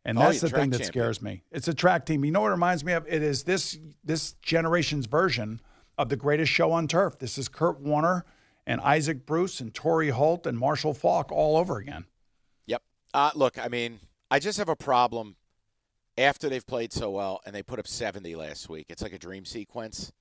And 0.04 0.18
Oh, 0.18 0.22
that's 0.22 0.40
the 0.40 0.48
thing 0.48 0.70
that 0.70 0.78
champion. 0.78 0.92
scares 0.92 1.22
me. 1.22 1.42
It's 1.50 1.68
a 1.68 1.74
track 1.74 2.06
team. 2.06 2.24
You 2.24 2.30
know 2.30 2.40
what 2.40 2.48
it 2.48 2.52
reminds 2.52 2.84
me 2.84 2.92
of? 2.92 3.06
It 3.06 3.22
is 3.22 3.42
this 3.42 3.78
this 4.02 4.32
generation's 4.40 5.06
version 5.06 5.60
of 5.98 6.08
the 6.08 6.16
greatest 6.16 6.50
show 6.50 6.72
on 6.72 6.88
turf. 6.88 7.18
This 7.18 7.36
is 7.36 7.48
Kurt 7.48 7.80
Warner 7.80 8.24
and 8.70 8.80
Isaac 8.82 9.26
Bruce 9.26 9.58
and 9.58 9.74
Torry 9.74 10.10
Holt 10.10 10.46
and 10.46 10.56
Marshall 10.56 10.94
Faulk 10.94 11.32
all 11.32 11.56
over 11.56 11.78
again. 11.78 12.04
Yep. 12.66 12.82
Uh, 13.12 13.32
look, 13.34 13.58
I 13.58 13.66
mean, 13.66 13.98
I 14.30 14.38
just 14.38 14.58
have 14.58 14.68
a 14.68 14.76
problem 14.76 15.34
after 16.16 16.48
they've 16.48 16.64
played 16.64 16.92
so 16.92 17.10
well 17.10 17.40
and 17.44 17.52
they 17.52 17.64
put 17.64 17.80
up 17.80 17.88
70 17.88 18.36
last 18.36 18.68
week. 18.68 18.86
It's 18.88 19.02
like 19.02 19.12
a 19.12 19.18
dream 19.18 19.44
sequence. 19.44 20.12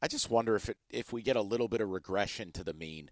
I 0.00 0.08
just 0.08 0.30
wonder 0.30 0.56
if 0.56 0.70
it 0.70 0.78
if 0.88 1.12
we 1.12 1.20
get 1.20 1.36
a 1.36 1.42
little 1.42 1.68
bit 1.68 1.82
of 1.82 1.90
regression 1.90 2.50
to 2.52 2.64
the 2.64 2.72
mean. 2.72 3.10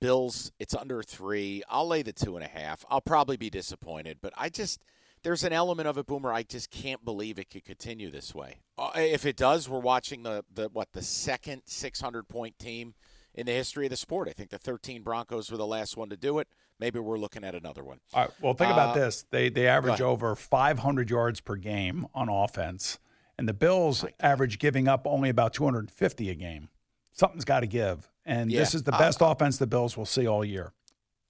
Bills, 0.00 0.50
it's 0.58 0.74
under 0.74 1.02
three. 1.02 1.62
I'll 1.68 1.86
lay 1.86 2.00
the 2.00 2.14
two 2.14 2.36
and 2.36 2.44
a 2.44 2.48
half. 2.48 2.86
I'll 2.88 3.02
probably 3.02 3.36
be 3.36 3.50
disappointed, 3.50 4.18
but 4.22 4.32
I 4.36 4.48
just 4.48 4.80
there's 5.24 5.44
an 5.44 5.52
element 5.52 5.88
of 5.88 5.98
it, 5.98 6.06
Boomer. 6.06 6.32
I 6.32 6.42
just 6.42 6.70
can't 6.70 7.04
believe 7.04 7.38
it 7.38 7.50
could 7.50 7.64
continue 7.64 8.10
this 8.10 8.34
way. 8.34 8.60
Uh, 8.78 8.92
if 8.94 9.26
it 9.26 9.36
does, 9.36 9.68
we're 9.68 9.78
watching 9.78 10.22
the 10.22 10.42
the 10.50 10.70
what 10.72 10.92
the 10.92 11.02
second 11.02 11.62
600 11.66 12.28
point 12.28 12.58
team 12.58 12.94
in 13.34 13.46
the 13.46 13.52
history 13.52 13.86
of 13.86 13.90
the 13.90 13.96
sport. 13.96 14.28
I 14.28 14.32
think 14.32 14.50
the 14.50 14.58
13 14.58 15.02
Broncos 15.02 15.50
were 15.50 15.56
the 15.56 15.66
last 15.66 15.96
one 15.96 16.10
to 16.10 16.16
do 16.16 16.38
it. 16.38 16.48
Maybe 16.78 16.98
we're 16.98 17.18
looking 17.18 17.44
at 17.44 17.54
another 17.54 17.84
one. 17.84 18.00
All 18.12 18.22
right. 18.22 18.30
Well, 18.40 18.54
think 18.54 18.72
about 18.72 18.96
Uh, 18.96 19.00
this. 19.00 19.24
They 19.30 19.48
they 19.48 19.66
average 19.68 20.00
over 20.00 20.34
500 20.34 21.10
yards 21.10 21.40
per 21.40 21.56
game 21.56 22.06
on 22.14 22.28
offense, 22.28 22.98
and 23.38 23.48
the 23.48 23.54
Bills 23.54 24.04
average 24.20 24.58
giving 24.58 24.88
up 24.88 25.06
only 25.06 25.28
about 25.30 25.52
250 25.54 26.30
a 26.30 26.34
game. 26.34 26.68
Something's 27.12 27.44
got 27.44 27.60
to 27.60 27.66
give, 27.66 28.08
and 28.24 28.50
this 28.50 28.74
is 28.74 28.82
the 28.82 28.92
best 28.92 29.18
offense 29.20 29.58
the 29.58 29.66
Bills 29.66 29.96
will 29.96 30.06
see 30.06 30.26
all 30.26 30.44
year. 30.44 30.72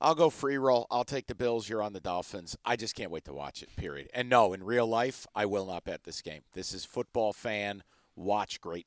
I'll 0.00 0.14
go 0.16 0.30
free 0.30 0.58
roll. 0.58 0.86
I'll 0.90 1.04
take 1.04 1.26
the 1.28 1.34
Bills. 1.34 1.68
You're 1.68 1.82
on 1.82 1.92
the 1.92 2.00
Dolphins. 2.00 2.56
I 2.64 2.74
just 2.74 2.96
can't 2.96 3.10
wait 3.12 3.24
to 3.26 3.32
watch 3.32 3.62
it. 3.62 3.68
Period. 3.76 4.08
And 4.12 4.28
no, 4.28 4.52
in 4.52 4.64
real 4.64 4.86
life, 4.86 5.26
I 5.34 5.46
will 5.46 5.66
not 5.66 5.84
bet 5.84 6.02
this 6.02 6.22
game. 6.22 6.42
This 6.54 6.72
is 6.72 6.84
football 6.84 7.32
fan. 7.32 7.84
Watch 8.16 8.60
great. 8.60 8.86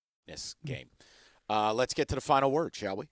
This 0.31 0.55
game. 0.63 0.87
Uh, 1.49 1.73
let's 1.73 1.93
get 1.93 2.07
to 2.07 2.15
the 2.15 2.21
final 2.21 2.49
word, 2.53 2.73
shall 2.73 2.95
we? 2.95 3.05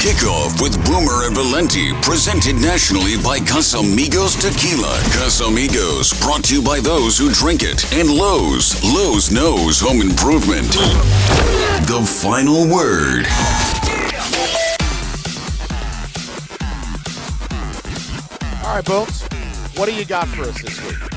Kickoff 0.00 0.62
with 0.62 0.72
Boomer 0.86 1.26
and 1.26 1.34
Valenti, 1.34 1.92
presented 2.00 2.54
nationally 2.54 3.18
by 3.22 3.38
Casamigos 3.38 4.40
Tequila. 4.40 4.96
Casamigos, 5.12 6.18
brought 6.22 6.44
to 6.44 6.54
you 6.54 6.62
by 6.62 6.80
those 6.80 7.18
who 7.18 7.30
drink 7.30 7.60
it. 7.62 7.84
And 7.92 8.08
Lowe's. 8.08 8.82
Lowe's 8.82 9.30
knows 9.30 9.78
home 9.78 10.00
improvement. 10.00 10.72
The 11.84 12.00
final 12.22 12.66
word. 12.66 13.26
All 18.64 18.74
right, 18.74 18.84
Booms. 18.86 19.22
What 19.76 19.84
do 19.84 19.94
you 19.94 20.06
got 20.06 20.28
for 20.28 20.44
us 20.44 20.62
this 20.62 20.82
week? 20.82 21.15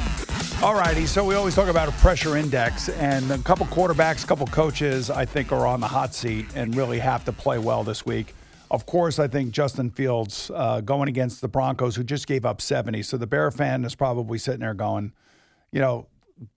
All 0.62 0.75
righty. 0.75 1.06
So 1.06 1.24
we 1.24 1.36
always 1.36 1.56
talk 1.56 1.70
about 1.70 1.88
a 1.88 1.94
pressure 1.94 2.36
index, 2.36 2.89
and 2.89 3.32
a 3.32 3.38
couple 3.38 3.66
quarterbacks, 3.68 4.25
a 4.25 4.28
couple 4.28 4.46
coaches, 4.48 5.10
I 5.10 5.24
think, 5.24 5.54
are 5.54 5.66
on 5.66 5.80
the 5.80 5.88
hot 5.88 6.13
seat 6.13 6.48
and 6.54 6.75
really 6.75 7.00
have 7.00 7.24
to 7.25 7.32
play 7.32 7.58
well 7.58 7.82
this 7.86 8.06
week. 8.06 8.36
Of 8.70 8.86
course, 8.86 9.20
I 9.20 9.30
think 9.30 9.51
Justin 9.51 9.89
Fields 9.89 10.51
uh, 10.54 10.82
going 10.82 11.08
against 11.08 11.39
the 11.39 11.48
Broncos, 11.48 11.96
who 11.96 12.04
just 12.04 12.28
gave 12.28 12.46
up 12.46 12.60
70. 12.60 13.04
So 13.04 13.16
the 13.16 13.25
Bear 13.25 13.51
fan 13.51 13.86
is 13.86 13.96
probably 13.96 14.38
sitting 14.38 14.60
there 14.60 14.74
going, 14.74 15.13
you 15.72 15.80
know, 15.80 16.08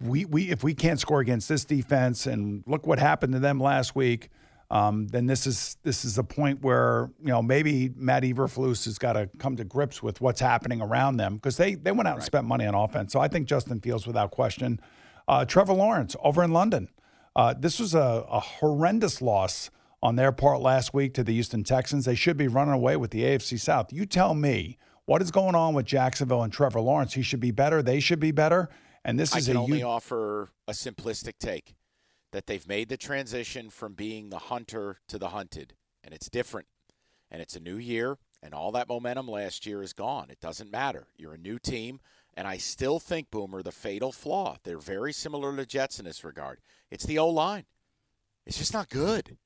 we, 0.01 0.25
we 0.25 0.51
if 0.51 0.65
we 0.65 0.75
can't 0.75 0.99
score 0.99 1.21
against 1.21 1.49
this 1.49 1.65
defense, 1.65 2.27
and 2.27 2.65
look 2.67 2.89
what 2.89 2.99
happened 2.99 3.35
to 3.35 3.39
them 3.39 3.61
last 3.61 3.95
week, 3.95 4.31
um, 4.73 5.07
then 5.09 5.27
this 5.27 5.47
is 5.47 5.77
this 5.83 6.05
is 6.05 6.17
a 6.17 6.25
point 6.25 6.63
where 6.63 7.11
you 7.21 7.29
know 7.29 7.43
maybe 7.43 7.91
Matt 7.95 8.23
Eberflus 8.23 8.87
has 8.87 8.99
got 8.99 9.13
to 9.13 9.29
come 9.39 9.55
to 9.57 9.65
grips 9.65 10.03
with 10.03 10.21
what's 10.23 10.41
happening 10.41 10.81
around 10.81 11.19
them 11.19 11.35
because 11.37 11.59
they 11.59 11.75
they 11.75 11.93
went 11.93 12.09
out 12.09 12.15
and 12.17 12.25
spent 12.25 12.47
money 12.47 12.65
on 12.67 12.75
offense. 12.75 13.13
So 13.13 13.21
I 13.21 13.29
think 13.29 13.47
Justin 13.47 13.81
Fields 13.81 14.07
without 14.07 14.31
question. 14.31 14.81
Uh, 15.29 15.45
Trevor 15.45 15.75
Lawrence 15.75 16.17
over 16.25 16.43
in 16.43 16.53
London. 16.53 16.89
Uh, 17.37 17.55
this 17.57 17.79
was 17.79 17.95
a, 17.95 18.25
a 18.29 18.41
horrendous 18.41 19.23
loss 19.23 19.71
on 20.03 20.17
their 20.17 20.33
part 20.33 20.61
last 20.61 20.93
week 20.93 21.15
to 21.15 21.23
the 21.23 21.33
Houston 21.33 21.65
Texans. 21.65 22.07
They 22.07 22.15
should 22.15 22.37
be 22.37 22.49
running 22.49 22.75
away 22.75 22.97
with 22.97 23.11
the 23.11 23.23
AFC 23.23 23.61
South. 23.61 23.93
You 23.93 24.05
tell 24.07 24.35
me 24.35 24.79
what 25.05 25.21
is 25.23 25.31
going 25.31 25.55
on 25.55 25.75
with 25.75 25.85
Jacksonville 25.87 26.43
and 26.43 26.53
Trevor 26.53 26.81
Lawrence. 26.81 27.13
He 27.15 27.23
should 27.23 27.41
be 27.41 27.51
better. 27.51 27.83
They 27.83 28.01
should 28.01 28.21
be 28.21 28.33
better. 28.33 28.69
And 29.05 29.19
this 29.19 29.35
I 29.35 29.39
is 29.39 29.47
can 29.49 29.57
a 29.57 29.63
only 29.63 29.79
huge- 29.79 29.85
offer 29.85 30.51
a 30.67 30.73
simplistic 30.73 31.35
take 31.39 31.75
that 32.33 32.47
they've 32.47 32.67
made 32.67 32.89
the 32.89 32.97
transition 32.97 33.71
from 33.71 33.95
being 33.95 34.31
the 34.31 34.39
hunter 34.39 34.99
to 35.09 35.19
the 35.19 35.29
hunted, 35.29 35.75
and 36.03 36.13
it's 36.13 36.29
different. 36.29 36.67
And 37.31 37.41
it's 37.41 37.57
a 37.57 37.61
new 37.61 37.77
year, 37.77 38.19
and 38.43 38.53
all 38.53 38.73
that 38.73 38.89
momentum 38.89 39.27
last 39.29 39.65
year 39.65 39.83
is 39.83 39.95
gone. 39.95 40.29
It 40.29 40.41
doesn't 40.41 40.71
matter. 40.71 41.07
You're 41.17 41.33
a 41.35 41.39
new 41.39 41.59
team, 41.59 42.01
and 42.35 42.47
I 42.47 42.59
still 42.59 42.99
think, 43.01 43.31
Boomer, 43.31 43.63
the 43.63 43.73
fatal 43.73 44.13
flaw, 44.13 44.57
they're 44.65 44.77
very 44.79 45.15
similar 45.15 45.55
to 45.57 45.65
Jets 45.65 45.99
in 45.99 46.05
this 46.05 46.25
regard. 46.25 46.61
It's 46.91 47.05
the 47.07 47.19
O 47.19 47.29
line. 47.29 47.65
It's 48.45 48.59
just 48.59 48.75
not 48.75 48.91
good. 48.91 49.39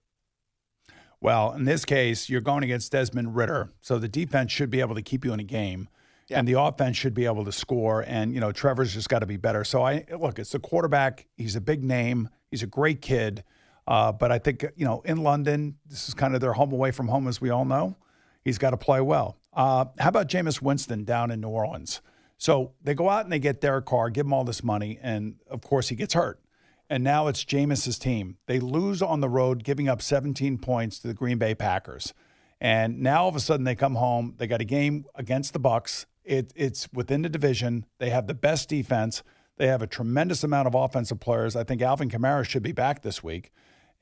Well, 1.20 1.52
in 1.52 1.64
this 1.64 1.84
case, 1.84 2.28
you're 2.28 2.40
going 2.40 2.62
against 2.64 2.92
Desmond 2.92 3.36
Ridder, 3.36 3.70
so 3.80 3.98
the 3.98 4.08
defense 4.08 4.52
should 4.52 4.70
be 4.70 4.80
able 4.80 4.94
to 4.96 5.02
keep 5.02 5.24
you 5.24 5.32
in 5.32 5.40
a 5.40 5.44
game, 5.44 5.88
Yeah. 6.28 6.38
and 6.38 6.46
the 6.48 6.60
offense 6.60 6.96
should 6.96 7.14
be 7.14 7.24
able 7.24 7.44
to 7.44 7.52
score. 7.52 8.02
And 8.02 8.34
you 8.34 8.40
know, 8.40 8.52
Trevor's 8.52 8.92
just 8.92 9.08
got 9.08 9.20
to 9.20 9.26
be 9.26 9.36
better. 9.36 9.64
So 9.64 9.82
I 9.82 10.04
look, 10.18 10.38
it's 10.38 10.52
the 10.52 10.58
quarterback. 10.58 11.26
He's 11.36 11.56
a 11.56 11.60
big 11.60 11.82
name. 11.84 12.28
He's 12.50 12.62
a 12.62 12.66
great 12.66 13.00
kid. 13.00 13.44
Uh, 13.86 14.12
but 14.12 14.32
I 14.32 14.38
think 14.38 14.64
you 14.76 14.84
know, 14.84 15.00
in 15.04 15.18
London, 15.22 15.76
this 15.88 16.08
is 16.08 16.14
kind 16.14 16.34
of 16.34 16.40
their 16.40 16.52
home 16.52 16.72
away 16.72 16.90
from 16.90 17.08
home, 17.08 17.28
as 17.28 17.40
we 17.40 17.50
all 17.50 17.64
know. 17.64 17.96
He's 18.44 18.58
got 18.58 18.70
to 18.70 18.76
play 18.76 19.00
well. 19.00 19.36
Uh, 19.52 19.86
how 19.98 20.08
about 20.08 20.28
Jameis 20.28 20.60
Winston 20.60 21.04
down 21.04 21.30
in 21.30 21.40
New 21.40 21.48
Orleans? 21.48 22.00
So 22.38 22.72
they 22.82 22.94
go 22.94 23.08
out 23.08 23.24
and 23.24 23.32
they 23.32 23.38
get 23.38 23.60
Derek 23.60 23.86
Carr, 23.86 24.10
give 24.10 24.26
him 24.26 24.32
all 24.32 24.44
this 24.44 24.62
money, 24.62 24.98
and 25.02 25.36
of 25.48 25.62
course 25.62 25.88
he 25.88 25.96
gets 25.96 26.14
hurt. 26.14 26.40
And 26.88 27.02
now 27.02 27.26
it's 27.26 27.44
Jameis's 27.44 27.98
team. 27.98 28.36
They 28.46 28.60
lose 28.60 29.02
on 29.02 29.20
the 29.20 29.28
road, 29.28 29.64
giving 29.64 29.88
up 29.88 30.00
17 30.00 30.58
points 30.58 30.98
to 31.00 31.08
the 31.08 31.14
Green 31.14 31.38
Bay 31.38 31.54
Packers. 31.54 32.14
And 32.60 33.00
now 33.00 33.22
all 33.22 33.28
of 33.28 33.36
a 33.36 33.40
sudden 33.40 33.64
they 33.64 33.74
come 33.74 33.96
home. 33.96 34.34
They 34.36 34.46
got 34.46 34.60
a 34.60 34.64
game 34.64 35.04
against 35.14 35.52
the 35.52 35.60
Bucs. 35.60 36.06
It, 36.24 36.52
it's 36.54 36.88
within 36.92 37.22
the 37.22 37.28
division. 37.28 37.86
They 37.98 38.10
have 38.10 38.26
the 38.26 38.34
best 38.34 38.68
defense. 38.68 39.22
They 39.56 39.68
have 39.68 39.82
a 39.82 39.86
tremendous 39.86 40.44
amount 40.44 40.68
of 40.68 40.74
offensive 40.74 41.20
players. 41.20 41.56
I 41.56 41.64
think 41.64 41.80
Alvin 41.80 42.10
Kamara 42.10 42.44
should 42.44 42.62
be 42.62 42.72
back 42.72 43.02
this 43.02 43.22
week. 43.22 43.52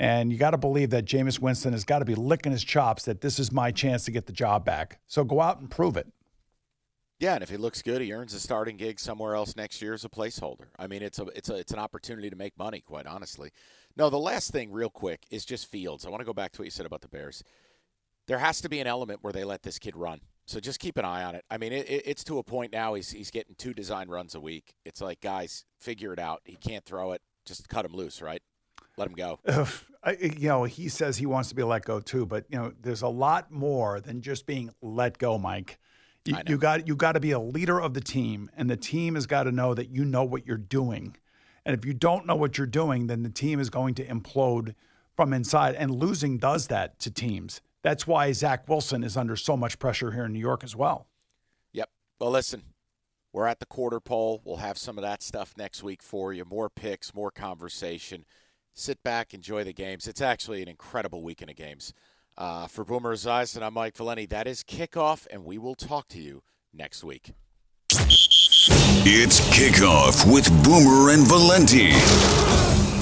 And 0.00 0.32
you 0.32 0.38
got 0.38 0.50
to 0.50 0.58
believe 0.58 0.90
that 0.90 1.04
Jameis 1.04 1.38
Winston 1.38 1.72
has 1.72 1.84
got 1.84 2.00
to 2.00 2.04
be 2.04 2.16
licking 2.16 2.50
his 2.50 2.64
chops 2.64 3.04
that 3.04 3.20
this 3.20 3.38
is 3.38 3.52
my 3.52 3.70
chance 3.70 4.04
to 4.06 4.10
get 4.10 4.26
the 4.26 4.32
job 4.32 4.64
back. 4.64 4.98
So 5.06 5.22
go 5.22 5.40
out 5.40 5.60
and 5.60 5.70
prove 5.70 5.96
it. 5.96 6.08
Yeah, 7.20 7.34
and 7.34 7.44
if 7.44 7.48
he 7.48 7.56
looks 7.56 7.80
good, 7.80 8.02
he 8.02 8.12
earns 8.12 8.34
a 8.34 8.40
starting 8.40 8.76
gig 8.76 8.98
somewhere 8.98 9.36
else 9.36 9.54
next 9.54 9.80
year 9.80 9.94
as 9.94 10.04
a 10.04 10.08
placeholder. 10.08 10.66
I 10.78 10.88
mean, 10.88 11.00
it's 11.00 11.20
a 11.20 11.26
it's 11.26 11.48
a 11.48 11.54
it's 11.54 11.72
an 11.72 11.78
opportunity 11.78 12.28
to 12.28 12.34
make 12.34 12.58
money, 12.58 12.80
quite 12.80 13.06
honestly. 13.06 13.50
No, 13.96 14.10
the 14.10 14.18
last 14.18 14.50
thing, 14.50 14.72
real 14.72 14.90
quick, 14.90 15.24
is 15.30 15.44
just 15.44 15.70
Fields. 15.70 16.04
I 16.04 16.10
want 16.10 16.20
to 16.22 16.26
go 16.26 16.32
back 16.32 16.50
to 16.52 16.60
what 16.60 16.64
you 16.64 16.72
said 16.72 16.86
about 16.86 17.02
the 17.02 17.08
Bears. 17.08 17.44
There 18.26 18.38
has 18.38 18.60
to 18.62 18.68
be 18.68 18.80
an 18.80 18.88
element 18.88 19.20
where 19.22 19.32
they 19.32 19.44
let 19.44 19.62
this 19.62 19.78
kid 19.78 19.96
run. 19.96 20.20
So 20.46 20.60
just 20.60 20.78
keep 20.78 20.98
an 20.98 21.04
eye 21.04 21.24
on 21.24 21.34
it. 21.34 21.44
I 21.50 21.56
mean, 21.58 21.72
it, 21.72 21.88
it- 21.88 22.02
it's 22.06 22.24
to 22.24 22.38
a 22.38 22.42
point 22.42 22.72
now. 22.72 22.94
He's 22.94 23.10
he's 23.10 23.30
getting 23.30 23.54
two 23.56 23.72
design 23.74 24.08
runs 24.08 24.34
a 24.34 24.40
week. 24.40 24.74
It's 24.84 25.00
like, 25.00 25.20
guys, 25.20 25.64
figure 25.80 26.12
it 26.12 26.18
out. 26.18 26.42
He 26.44 26.56
can't 26.56 26.84
throw 26.84 27.12
it. 27.12 27.22
Just 27.46 27.68
cut 27.68 27.84
him 27.84 27.92
loose, 27.92 28.20
right? 28.22 28.42
Let 28.96 29.08
him 29.08 29.14
go. 29.14 29.40
I, 30.04 30.16
you 30.20 30.48
know, 30.48 30.64
he 30.64 30.88
says 30.88 31.16
he 31.16 31.26
wants 31.26 31.48
to 31.48 31.54
be 31.54 31.62
let 31.62 31.84
go 31.84 31.98
too, 31.98 32.26
but 32.26 32.44
you 32.50 32.58
know, 32.58 32.72
there's 32.80 33.02
a 33.02 33.08
lot 33.08 33.50
more 33.50 34.00
than 34.00 34.20
just 34.20 34.44
being 34.46 34.70
let 34.82 35.18
go, 35.18 35.38
Mike. 35.38 35.78
You, 36.26 36.34
you 36.50 36.58
got 36.58 36.86
you 36.88 36.94
got 36.96 37.12
to 37.12 37.20
be 37.20 37.32
a 37.32 37.38
leader 37.38 37.80
of 37.80 37.94
the 37.94 38.00
team, 38.00 38.50
and 38.56 38.70
the 38.70 38.76
team 38.76 39.14
has 39.14 39.26
got 39.26 39.44
to 39.44 39.52
know 39.52 39.74
that 39.74 39.90
you 39.90 40.04
know 40.04 40.24
what 40.24 40.46
you're 40.46 40.56
doing. 40.56 41.16
And 41.66 41.76
if 41.76 41.84
you 41.86 41.94
don't 41.94 42.26
know 42.26 42.36
what 42.36 42.56
you're 42.58 42.66
doing, 42.66 43.06
then 43.06 43.22
the 43.22 43.30
team 43.30 43.58
is 43.58 43.70
going 43.70 43.94
to 43.94 44.06
implode 44.06 44.74
from 45.16 45.32
inside. 45.32 45.74
And 45.74 45.90
losing 45.90 46.36
does 46.38 46.66
that 46.68 46.98
to 47.00 47.10
teams. 47.10 47.60
That's 47.84 48.06
why 48.06 48.32
Zach 48.32 48.66
Wilson 48.66 49.04
is 49.04 49.14
under 49.14 49.36
so 49.36 49.58
much 49.58 49.78
pressure 49.78 50.10
here 50.12 50.24
in 50.24 50.32
New 50.32 50.40
York 50.40 50.64
as 50.64 50.74
well. 50.74 51.06
Yep. 51.74 51.90
Well, 52.18 52.30
listen, 52.30 52.62
we're 53.30 53.46
at 53.46 53.60
the 53.60 53.66
quarter 53.66 54.00
pole. 54.00 54.40
We'll 54.42 54.56
have 54.56 54.78
some 54.78 54.96
of 54.96 55.02
that 55.02 55.22
stuff 55.22 55.52
next 55.56 55.82
week 55.82 56.02
for 56.02 56.32
you. 56.32 56.46
More 56.46 56.70
picks, 56.70 57.14
more 57.14 57.30
conversation. 57.30 58.24
Sit 58.72 59.02
back, 59.02 59.34
enjoy 59.34 59.64
the 59.64 59.74
games. 59.74 60.08
It's 60.08 60.22
actually 60.22 60.62
an 60.62 60.68
incredible 60.68 61.22
weekend 61.22 61.50
of 61.50 61.56
games. 61.56 61.92
Uh, 62.36 62.66
for 62.66 62.84
Boomer 62.84 63.14
and 63.26 63.62
I'm 63.62 63.74
Mike 63.74 63.96
Valenti. 63.96 64.26
That 64.26 64.48
is 64.48 64.64
kickoff, 64.64 65.26
and 65.30 65.44
we 65.44 65.58
will 65.58 65.76
talk 65.76 66.08
to 66.08 66.20
you 66.20 66.42
next 66.72 67.04
week. 67.04 67.32
It's 69.06 69.40
kickoff 69.50 70.32
with 70.32 70.48
Boomer 70.64 71.10
and 71.10 71.26
Valenti 71.28 72.93